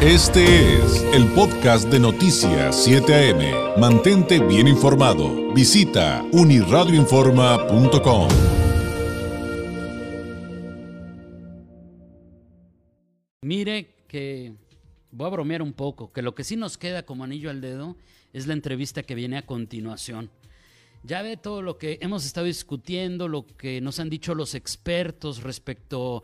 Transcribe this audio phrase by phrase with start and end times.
[0.00, 3.80] Este es el podcast de Noticias 7 AM.
[3.80, 5.52] Mantente bien informado.
[5.52, 8.28] Visita uniradioinforma.com.
[13.42, 14.54] Mire que
[15.10, 17.96] voy a bromear un poco, que lo que sí nos queda como anillo al dedo
[18.32, 20.30] es la entrevista que viene a continuación.
[21.02, 25.42] Ya ve todo lo que hemos estado discutiendo, lo que nos han dicho los expertos
[25.42, 26.22] respecto a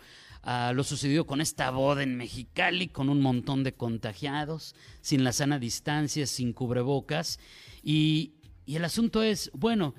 [0.75, 5.59] lo sucedido con esta boda en Mexicali, con un montón de contagiados, sin la sana
[5.59, 7.39] distancia, sin cubrebocas.
[7.83, 8.35] Y,
[8.67, 9.95] y el asunto es, bueno,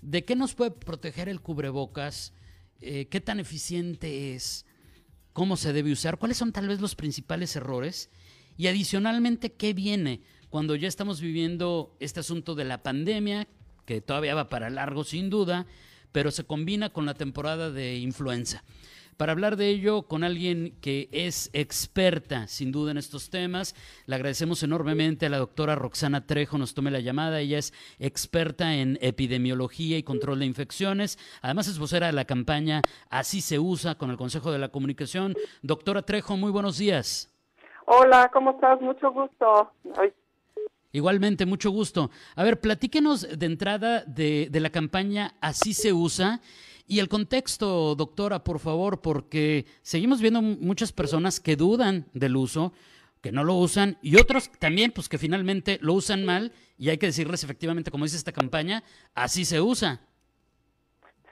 [0.00, 2.32] ¿de qué nos puede proteger el cubrebocas?
[2.80, 4.66] Eh, ¿Qué tan eficiente es?
[5.32, 6.18] ¿Cómo se debe usar?
[6.18, 8.10] ¿Cuáles son tal vez los principales errores?
[8.56, 13.48] Y adicionalmente, ¿qué viene cuando ya estamos viviendo este asunto de la pandemia,
[13.84, 15.66] que todavía va para largo sin duda,
[16.12, 18.64] pero se combina con la temporada de influenza?
[19.16, 23.74] Para hablar de ello con alguien que es experta sin duda en estos temas,
[24.06, 28.74] le agradecemos enormemente a la doctora Roxana Trejo, nos tome la llamada, ella es experta
[28.74, 33.96] en epidemiología y control de infecciones, además es vocera de la campaña Así se usa
[33.96, 35.34] con el Consejo de la Comunicación.
[35.62, 37.30] Doctora Trejo, muy buenos días.
[37.86, 38.80] Hola, ¿cómo estás?
[38.80, 39.70] Mucho gusto.
[40.92, 42.10] Igualmente, mucho gusto.
[42.34, 46.40] A ver, platíquenos de entrada de, de la campaña Así se usa
[46.86, 52.72] y el contexto, doctora, por favor, porque seguimos viendo muchas personas que dudan del uso,
[53.22, 56.98] que no lo usan, y otros también, pues que finalmente lo usan mal, y hay
[56.98, 58.82] que decirles efectivamente, como dice esta campaña,
[59.14, 60.00] así se usa.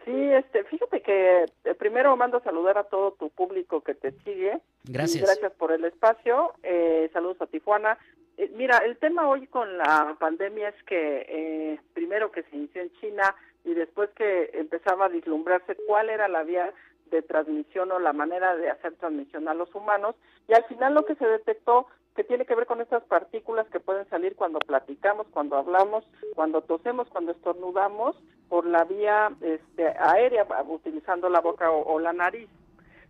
[0.04, 4.12] Sí, este, fíjate que eh, primero mando a saludar a todo tu público que te
[4.24, 4.58] sigue.
[4.84, 5.22] Gracias.
[5.24, 6.54] gracias por el espacio.
[6.62, 7.98] Eh, saludos a Tijuana.
[8.36, 12.92] Eh, mira, el tema hoy con la pandemia es que primero que se inició en
[13.00, 16.72] China, y después que empezaba a vislumbrarse cuál era la vía
[17.10, 20.16] de transmisión o la manera de hacer transmisión a los humanos
[20.48, 23.80] y al final lo que se detectó que tiene que ver con estas partículas que
[23.80, 26.04] pueden salir cuando platicamos, cuando hablamos,
[26.34, 28.16] cuando tosemos, cuando estornudamos
[28.48, 32.48] por la vía este, aérea utilizando la boca o la nariz.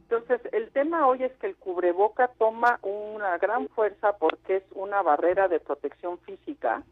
[0.02, 5.00] Entonces, el tema hoy es que el cubreboca toma una gran fuerza porque es una
[5.00, 6.82] barrera de protección física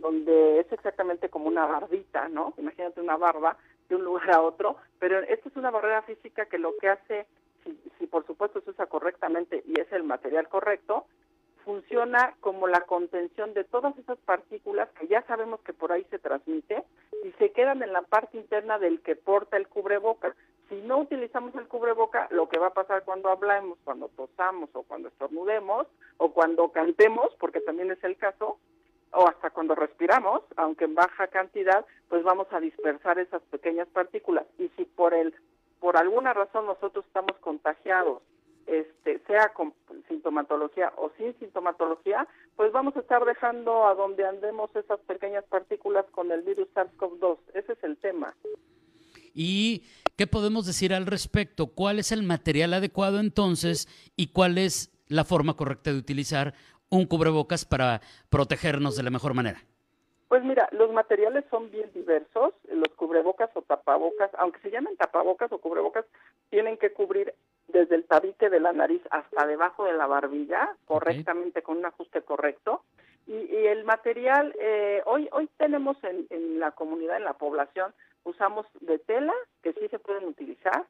[0.00, 2.54] donde es exactamente como una barbita, ¿no?
[2.58, 3.56] Imagínate una barba
[3.88, 7.26] de un lugar a otro, pero esta es una barrera física que lo que hace,
[7.64, 11.06] si, si por supuesto se usa correctamente y es el material correcto,
[11.64, 16.18] funciona como la contención de todas esas partículas que ya sabemos que por ahí se
[16.18, 16.82] transmite
[17.24, 20.34] y se quedan en la parte interna del que porta el cubreboca.
[20.68, 24.82] Si no utilizamos el cubreboca, lo que va a pasar cuando hablamos, cuando tosamos o
[24.82, 28.58] cuando estornudemos o cuando cantemos, porque también es el caso,
[29.12, 34.46] o hasta cuando respiramos, aunque en baja cantidad, pues vamos a dispersar esas pequeñas partículas.
[34.58, 35.34] Y si por el
[35.80, 38.22] por alguna razón nosotros estamos contagiados,
[38.66, 39.72] este, sea con
[40.08, 46.04] sintomatología o sin sintomatología, pues vamos a estar dejando a donde andemos esas pequeñas partículas
[46.12, 47.38] con el virus SARS-CoV-2.
[47.54, 48.34] Ese es el tema.
[49.34, 49.84] ¿Y
[50.16, 51.68] qué podemos decir al respecto?
[51.68, 56.54] ¿Cuál es el material adecuado entonces y cuál es la forma correcta de utilizar
[56.90, 59.60] un cubrebocas para protegernos de la mejor manera?
[60.28, 65.50] Pues mira, los materiales son bien diversos, los cubrebocas o tapabocas, aunque se llamen tapabocas
[65.50, 66.04] o cubrebocas,
[66.50, 67.34] tienen que cubrir
[67.66, 72.22] desde el tabique de la nariz hasta debajo de la barbilla, correctamente, con un ajuste
[72.22, 72.84] correcto.
[73.26, 78.66] Y, el material, eh, hoy, hoy tenemos en, en la comunidad, en la población, usamos
[78.80, 80.84] de tela, que sí se pueden utilizar,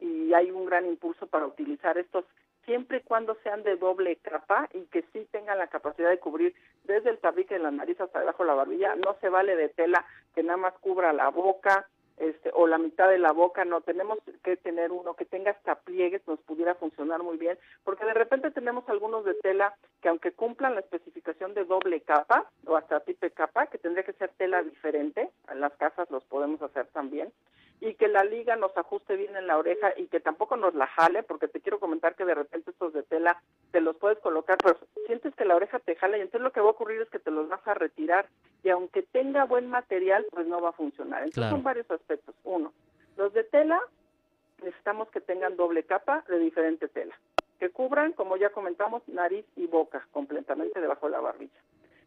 [0.00, 2.24] y hay un gran impulso para utilizar estos
[2.66, 6.54] siempre y cuando sean de doble capa y que sí tengan la capacidad de cubrir
[6.84, 8.94] desde el tabique de la nariz hasta debajo de la barbilla.
[8.96, 10.04] No se vale de tela
[10.34, 11.86] que nada más cubra la boca
[12.18, 13.64] este, o la mitad de la boca.
[13.64, 18.04] No, tenemos que tener uno que tenga hasta pliegues, nos pudiera funcionar muy bien, porque
[18.04, 22.76] de repente tenemos algunos de tela que aunque cumplan la especificación de doble capa o
[22.76, 26.86] hasta triple capa, que tendría que ser tela diferente, en las casas los podemos hacer
[26.88, 27.32] también,
[27.80, 30.86] y que la liga nos ajuste bien en la oreja y que tampoco nos la
[30.86, 34.56] jale, porque te quiero comentar que de repente estos de tela te los puedes colocar,
[34.62, 37.10] pero sientes que la oreja te jala y entonces lo que va a ocurrir es
[37.10, 38.28] que te los vas a retirar
[38.62, 41.22] y aunque tenga buen material, pues no va a funcionar.
[41.22, 42.34] Entonces son varios aspectos.
[42.44, 42.72] Uno,
[43.16, 43.80] los de tela
[44.62, 47.14] necesitamos que tengan doble capa de diferente tela,
[47.58, 51.60] que cubran, como ya comentamos, nariz y boca completamente debajo de la barbilla.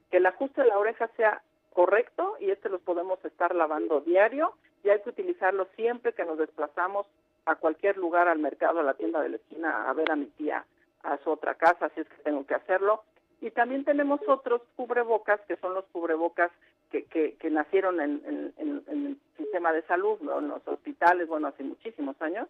[0.09, 1.43] Que el ajuste de la oreja sea
[1.73, 6.37] correcto y este los podemos estar lavando diario y hay que utilizarlo siempre que nos
[6.37, 7.05] desplazamos
[7.45, 10.27] a cualquier lugar, al mercado, a la tienda de la esquina, a ver a mi
[10.27, 10.65] tía
[11.03, 13.03] a su otra casa, si es que tengo que hacerlo.
[13.41, 16.51] Y también tenemos otros cubrebocas, que son los cubrebocas
[16.91, 18.21] que, que, que nacieron en,
[18.57, 22.47] en, el sistema de salud, en los hospitales, bueno, hace muchísimos años,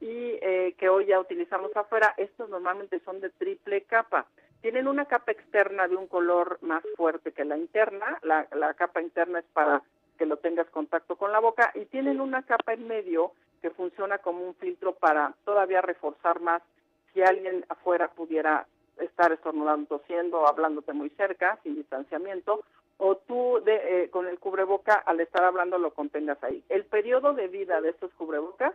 [0.00, 2.12] y eh, que hoy ya utilizamos afuera.
[2.18, 4.26] Estos normalmente son de triple capa
[4.66, 9.00] tienen una capa externa de un color más fuerte que la interna, la, la capa
[9.00, 9.82] interna es para
[10.16, 13.32] que lo tengas contacto con la boca y tienen una capa en medio
[13.62, 16.62] que funciona como un filtro para todavía reforzar más
[17.12, 18.66] si alguien afuera pudiera
[18.98, 22.64] estar estornudando, tosiendo, hablándote muy cerca, sin distanciamiento,
[22.98, 26.62] o tú de, eh, con el cubreboca al estar hablando lo contengas ahí.
[26.68, 28.74] El periodo de vida de estos cubrebocas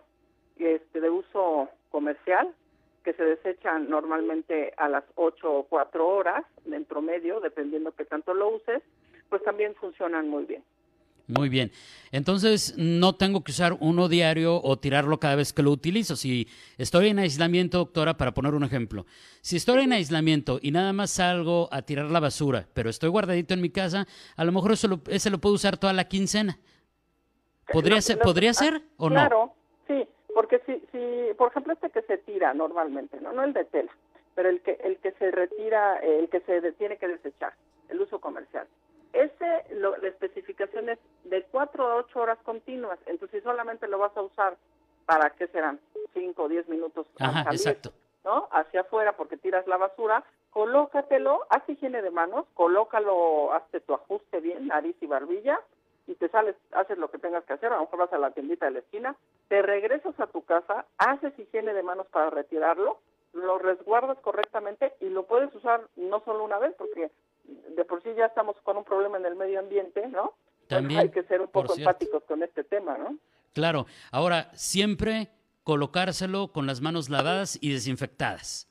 [0.57, 2.53] este, de uso comercial,
[3.03, 8.35] que se desechan normalmente a las 8 o 4 horas en promedio, dependiendo que tanto
[8.35, 8.83] lo uses,
[9.29, 10.63] pues también funcionan muy bien.
[11.27, 11.71] Muy bien.
[12.12, 16.15] Entonces, no tengo que usar uno diario o tirarlo cada vez que lo utilizo.
[16.15, 16.47] Si
[16.77, 19.06] estoy en aislamiento, doctora, para poner un ejemplo,
[19.41, 23.53] si estoy en aislamiento y nada más salgo a tirar la basura, pero estoy guardadito
[23.53, 26.59] en mi casa, a lo mejor eso lo, ese lo puedo usar toda la quincena.
[27.71, 29.15] ¿Podría ser, ¿podría ser o no?
[29.15, 29.53] Claro,
[29.88, 33.63] sí, porque si, si, por ejemplo, este que se tira normalmente, no, no el de
[33.63, 33.91] tela,
[34.35, 37.53] pero el que, el que se retira, el que se tiene que desechar,
[37.88, 38.68] el uso comercial
[39.13, 42.99] ese, lo, la especificación es de 4 a 8 horas continuas.
[43.05, 44.57] Entonces, si solamente lo vas a usar
[45.05, 45.79] para, ¿qué serán?
[46.13, 47.07] 5 o 10 minutos.
[47.19, 47.91] Ajá, exacto.
[48.23, 48.47] ¿no?
[48.51, 54.39] Hacia afuera porque tiras la basura, colócatelo, haz higiene de manos, colócalo, hazte tu ajuste
[54.39, 55.59] bien, nariz y barbilla,
[56.07, 58.31] y te sales, haces lo que tengas que hacer, a lo mejor vas a la
[58.31, 59.15] tiendita de la esquina,
[59.47, 62.99] te regresas a tu casa, haces higiene de manos para retirarlo,
[63.33, 67.11] lo resguardas correctamente y lo puedes usar no solo una vez, porque
[67.43, 70.33] de por sí ya estamos con un problema en el medio ambiente, ¿no?
[70.67, 73.17] También, hay que ser un poco empáticos con este tema, ¿no?
[73.53, 73.85] Claro.
[74.11, 75.29] Ahora, siempre
[75.63, 78.67] colocárselo con las manos lavadas y desinfectadas.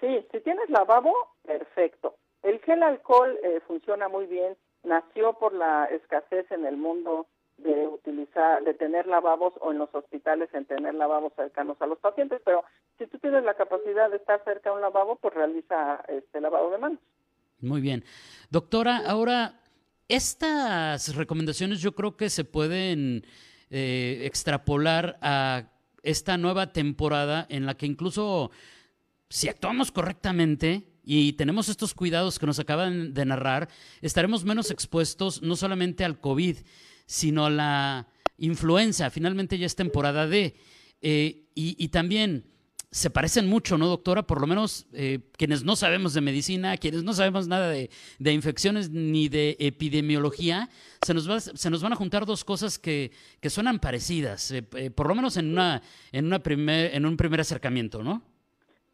[0.00, 2.16] Sí, si tienes lavabo, perfecto.
[2.42, 4.56] El gel alcohol eh, funciona muy bien.
[4.82, 9.94] Nació por la escasez en el mundo de utilizar, de tener lavabos o en los
[9.94, 12.64] hospitales en tener lavabos cercanos a los pacientes, pero
[12.98, 16.70] si tú tienes la capacidad de estar cerca de un lavabo, pues realiza este lavado
[16.70, 16.98] de manos.
[17.64, 18.04] Muy bien.
[18.50, 19.60] Doctora, ahora,
[20.08, 23.26] estas recomendaciones yo creo que se pueden
[23.70, 25.70] eh, extrapolar a
[26.02, 28.50] esta nueva temporada en la que incluso
[29.30, 33.68] si actuamos correctamente y tenemos estos cuidados que nos acaban de narrar,
[34.02, 36.58] estaremos menos expuestos no solamente al COVID,
[37.06, 39.10] sino a la influenza.
[39.10, 40.54] Finalmente ya es temporada de.
[41.00, 42.53] Eh, y también
[42.94, 44.22] se parecen mucho, ¿no, doctora?
[44.22, 47.90] Por lo menos eh, quienes no sabemos de medicina, quienes no sabemos nada de,
[48.32, 50.68] infecciones ni de epidemiología,
[51.04, 53.10] se nos, va, se nos van a juntar dos cosas que,
[53.40, 55.82] que suenan parecidas, eh, eh, por lo menos en, una,
[56.12, 58.22] en, una primer, en un primer acercamiento, ¿no?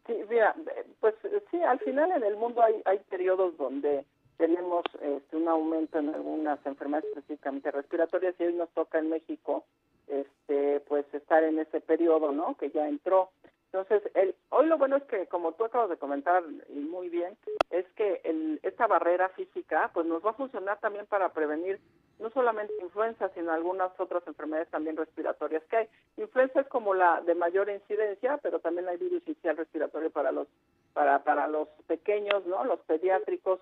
[0.07, 0.55] Sí, mira,
[0.99, 1.13] pues
[1.51, 4.03] sí, al final en el mundo hay, hay periodos donde
[4.37, 9.63] tenemos este, un aumento en algunas enfermedades específicamente respiratorias y hoy nos toca en México
[10.07, 12.57] este, pues estar en ese periodo, ¿no?
[12.57, 13.29] Que ya entró.
[13.73, 17.37] Entonces, el, hoy lo bueno es que, como tú acabas de comentar y muy bien,
[17.69, 21.79] es que el, esta barrera física pues nos va a funcionar también para prevenir
[22.19, 25.89] no solamente influenza, sino algunas otras enfermedades también respiratorias que hay.
[26.17, 30.47] Influenza es como la de mayor incidencia, pero también hay virus inicial respiratorio para los
[30.93, 32.65] para para los pequeños, ¿no?
[32.65, 33.61] Los pediátricos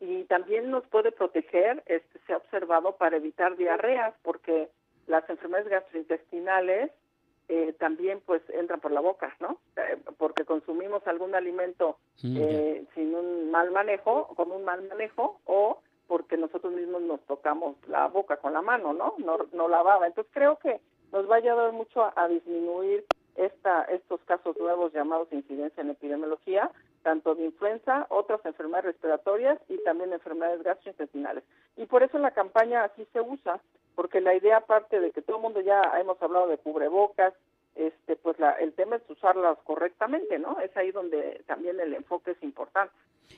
[0.00, 4.70] y también nos puede proteger, este se ha observado para evitar diarreas porque
[5.06, 6.90] las enfermedades gastrointestinales
[7.84, 9.58] también pues entran por la boca, ¿no?
[9.76, 15.38] Eh, porque consumimos algún alimento mm, eh, sin un mal manejo, con un mal manejo,
[15.44, 19.16] o porque nosotros mismos nos tocamos la boca con la mano, ¿no?
[19.18, 20.06] No, no lavaba.
[20.06, 20.80] Entonces creo que
[21.12, 23.04] nos va a ayudar mucho a, disminuir
[23.36, 26.70] esta, estos casos nuevos llamados incidencia en epidemiología,
[27.02, 31.44] tanto de influenza, otras enfermedades respiratorias y también enfermedades gastrointestinales.
[31.76, 33.60] Y por eso la campaña así se usa,
[33.94, 37.34] porque la idea aparte de que todo el mundo ya hemos hablado de cubrebocas,
[37.74, 40.60] este pues la, el tema es usarlas correctamente, ¿no?
[40.60, 42.94] Es ahí donde también el enfoque es importante.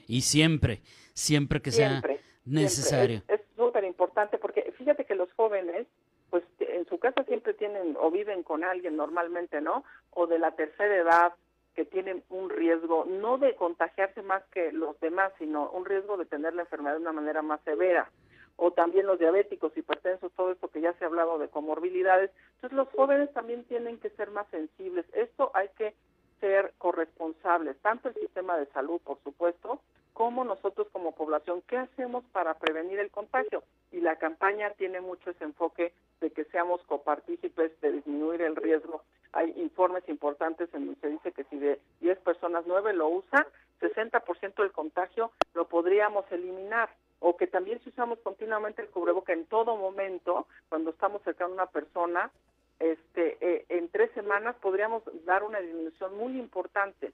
[0.06, 0.80] Y siempre,
[1.14, 2.02] siempre que sea
[2.44, 3.22] necesario.
[3.28, 5.86] Es súper importante porque fíjate que los jóvenes
[6.30, 9.84] pues en su casa siempre tienen o viven con alguien normalmente, ¿no?
[10.10, 11.32] O de la tercera edad
[11.74, 16.24] que tienen un riesgo no de contagiarse más que los demás, sino un riesgo de
[16.24, 18.10] tener la enfermedad de una manera más severa
[18.56, 22.30] o también los diabéticos, hipertensos, todo esto que ya se ha hablado de comorbilidades.
[22.56, 25.04] Entonces los jóvenes también tienen que ser más sensibles.
[25.12, 25.94] Esto hay que
[26.40, 29.80] ser corresponsables, tanto el sistema de salud, por supuesto,
[30.12, 31.62] como nosotros como población.
[31.66, 33.62] ¿Qué hacemos para prevenir el contagio?
[33.92, 39.02] Y la campaña tiene mucho ese enfoque de que seamos copartícipes de disminuir el riesgo.
[39.32, 43.44] Hay informes importantes en donde se dice que si de 10 personas 9 lo usan,
[43.80, 46.88] 60% del contagio lo podríamos eliminar
[47.20, 51.52] o que también si usamos continuamente el cubreboca en todo momento, cuando estamos cerca de
[51.52, 52.30] una persona,
[52.78, 57.12] este, eh, en tres semanas podríamos dar una disminución muy importante.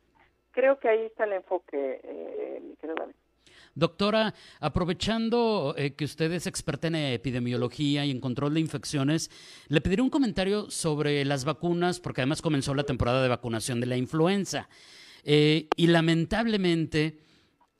[0.51, 3.07] Creo que ahí está el enfoque, eh, querida
[3.75, 9.31] Doctora, aprovechando eh, que usted es experta en epidemiología y en control de infecciones,
[9.69, 13.87] le pediré un comentario sobre las vacunas, porque además comenzó la temporada de vacunación de
[13.87, 14.69] la influenza.
[15.25, 17.17] Eh, y lamentablemente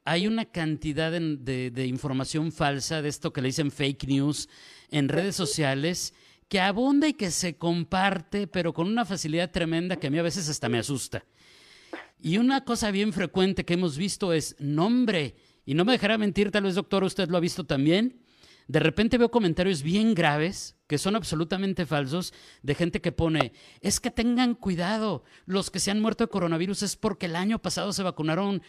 [0.05, 4.49] hay una cantidad de, información falsa, de esto que le dicen fake news,
[4.91, 6.15] en redes sociales,
[6.49, 10.23] que abunda y que se comparte, pero con una facilidad tremenda que a mí a
[10.23, 11.25] veces hasta me asusta.
[12.21, 16.51] Y una cosa bien frecuente que hemos visto es, nombre, y no me dejará mentir,
[16.51, 18.21] tal vez doctor, usted lo ha visto también,
[18.69, 22.33] de repente veo comentarios bien graves que son absolutamente falsos
[22.63, 26.83] de gente que pone, es que tengan cuidado, los que se han muerto de coronavirus
[26.83, 28.63] es porque el año pasado se vacunaron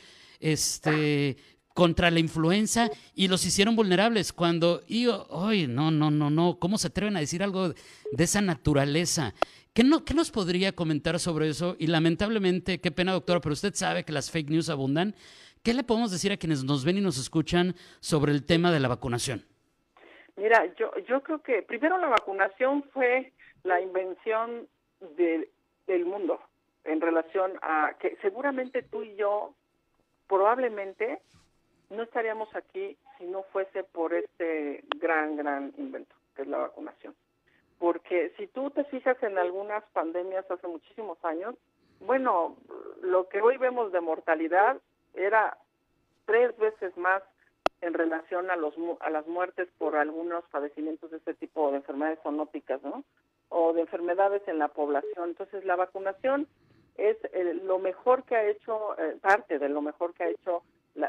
[0.43, 1.37] este,
[1.73, 4.33] contra la influenza y los hicieron vulnerables.
[4.33, 8.41] Cuando, y hoy, no, no, no, no, ¿cómo se atreven a decir algo de esa
[8.41, 9.33] naturaleza?
[9.73, 11.75] ¿Qué, no, ¿Qué nos podría comentar sobre eso?
[11.79, 15.15] Y lamentablemente, qué pena, doctora, pero usted sabe que las fake news abundan.
[15.63, 18.81] ¿Qué le podemos decir a quienes nos ven y nos escuchan sobre el tema de
[18.81, 19.45] la vacunación?
[20.35, 23.31] Mira, yo, yo creo que primero la vacunación fue
[23.63, 24.67] la invención
[25.15, 26.39] del mundo
[26.83, 29.55] en relación a que seguramente tú y yo
[30.33, 31.21] probablemente
[31.91, 37.13] no estaríamos aquí si no fuese por este gran, gran invento, que es la vacunación.
[37.77, 41.53] Porque si tú te fijas en algunas pandemias hace muchísimos años,
[41.99, 42.57] bueno,
[43.03, 44.77] lo que hoy vemos de mortalidad
[45.13, 45.55] era
[46.25, 47.21] tres veces más
[47.81, 52.17] en relación a los a las muertes por algunos padecimientos de este tipo de enfermedades
[52.23, 53.03] zoonóticas, ¿no?
[53.49, 55.29] O de enfermedades en la población.
[55.29, 56.47] Entonces, la vacunación
[56.97, 57.17] es
[57.73, 60.61] lo mejor que ha hecho eh, parte de lo mejor que ha hecho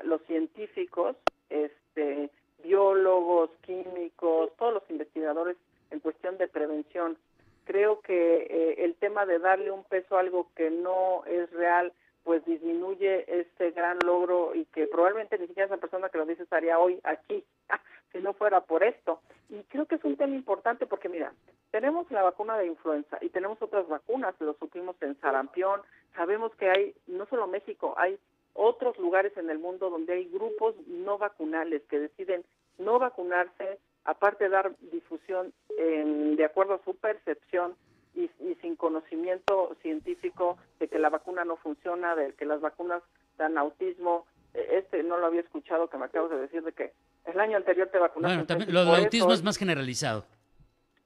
[0.04, 1.14] los científicos,
[1.50, 2.30] este
[2.62, 5.58] biólogos, químicos, todos los investigadores
[5.90, 7.18] en cuestión de prevención.
[7.64, 11.92] Creo que eh, el tema de darle un peso a algo que no es real
[12.22, 16.44] pues disminuye este gran logro y que probablemente ni siquiera esa persona que lo dice
[16.44, 17.44] estaría hoy aquí
[18.12, 19.20] si no fuera por esto.
[19.50, 21.34] Y creo que es un tema importante porque mira,
[21.70, 25.82] tenemos la vacuna de influenza y tenemos otras vacunas, lo supimos en sarampión,
[26.14, 28.18] sabemos que hay, no solo México, hay
[28.54, 32.44] otros lugares en el mundo donde hay grupos no vacunales que deciden
[32.78, 37.74] no vacunarse, aparte de dar difusión de acuerdo a su percepción
[38.14, 38.30] y,
[38.60, 43.02] sin conocimiento científico de que la vacuna no funciona, de que las vacunas
[43.36, 44.26] dan autismo.
[44.54, 46.92] E, este no lo había escuchado que me acabo de decir de que
[47.24, 48.34] el año anterior te vacunaste.
[48.36, 50.24] Bueno, también, lo del autismo es más generalizado.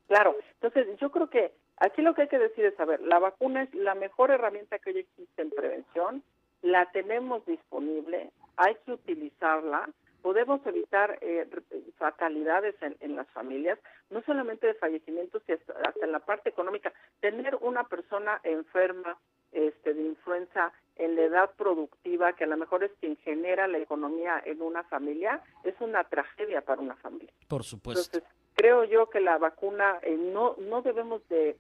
[0.07, 3.19] Claro, entonces yo creo que aquí lo que hay que decir es, a ver, la
[3.19, 6.23] vacuna es la mejor herramienta que hoy existe en prevención,
[6.63, 9.89] la tenemos disponible, hay que utilizarla,
[10.23, 11.49] podemos evitar eh,
[11.97, 13.79] fatalidades en, las familias,
[14.11, 16.93] no solamente de fallecimientos, sino hasta en la parte económica.
[17.21, 19.17] Tener una persona enferma
[19.53, 23.79] este, de influenza en la edad productiva, que a lo mejor es quien genera la
[23.79, 27.33] economía en una familia, es una tragedia para una familia.
[27.47, 28.19] Por supuesto.
[28.19, 31.57] Entonces, creo yo que la vacuna eh, no, no debemos de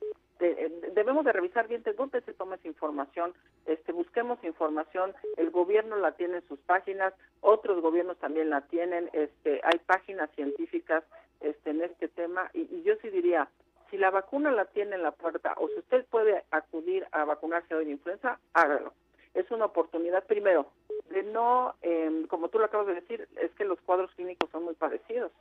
[0.94, 3.34] debemos de revisar bien de dónde se toma esa información,
[3.66, 9.10] este, busquemos información, el gobierno la tiene en sus páginas, otros gobiernos también la tienen,
[9.14, 11.02] este, hay páginas científicas
[11.40, 13.48] este, en este tema y, yo sí diría,
[13.90, 17.74] si la vacuna la tiene en la puerta o si usted puede acudir a vacunarse
[17.74, 18.92] hoy de influenza, hágalo.
[19.34, 20.70] Es una oportunidad, primero,
[21.10, 24.62] de no, em, como tú lo acabas de decir, es que los cuadros clínicos son
[24.62, 25.32] muy parecidos.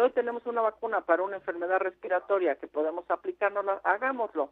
[0.00, 4.50] Hoy tenemos una vacuna para una enfermedad respiratoria que podemos aplicárnosla, hagámoslo,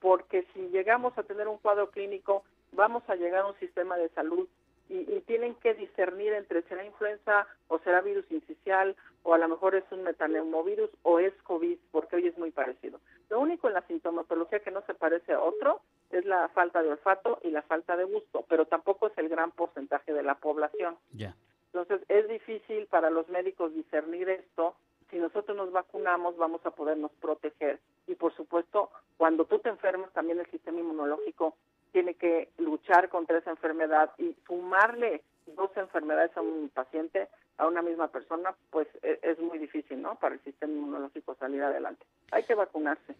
[0.00, 4.08] porque si llegamos a tener un cuadro clínico, vamos a llegar a un sistema de
[4.10, 4.48] salud
[4.88, 9.76] y, tienen que discernir entre será influenza o será virus incisional o a lo mejor
[9.76, 12.98] es un metaneumovirus o es COVID, porque hoy es muy parecido.
[13.28, 16.90] Lo único en la sintomatología que no se parece a otro es la falta de
[16.90, 20.96] olfato y la falta de gusto, pero tampoco es el gran porcentaje de la población.
[21.12, 21.36] Ya.
[21.72, 24.74] Entonces, es difícil para los médicos discernir esto.
[25.10, 27.78] Si nosotros nos vacunamos, vamos a podernos proteger.
[28.06, 31.54] Y por supuesto, cuando tú te enfermas, también el sistema inmunológico
[31.92, 37.82] tiene que luchar contra esa enfermedad y sumarle dos enfermedades a un paciente, a una
[37.82, 40.16] misma persona, pues e, es muy difícil, ¿no?
[40.16, 42.04] Para el sistema inmunológico salir adelante.
[42.30, 43.14] Hay que vacunarse.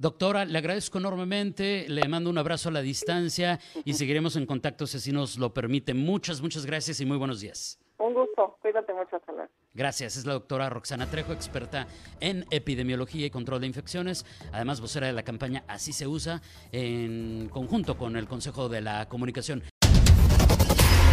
[0.00, 4.86] Doctora, le agradezco enormemente, le mando un abrazo a la distancia y seguiremos en contacto
[4.86, 5.92] si así nos lo permite.
[5.92, 7.80] Muchas, muchas gracias y muy buenos días.
[7.98, 9.32] Un gusto, cuídate mucho, hasta
[9.74, 11.88] Gracias, es la doctora Roxana Trejo, experta
[12.20, 17.48] en epidemiología y control de infecciones, además vocera de la campaña Así se usa, en
[17.48, 19.64] conjunto con el Consejo de la Comunicación.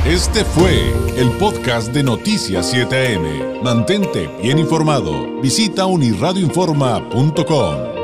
[0.06, 3.63] Este fue el podcast de Noticias 7am.
[3.63, 5.42] Mantente bien informado.
[5.42, 7.95] Visita unirradioinforma.com.